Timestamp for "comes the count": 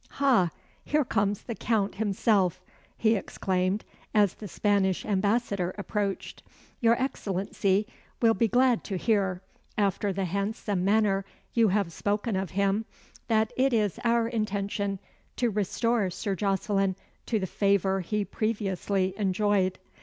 1.05-1.93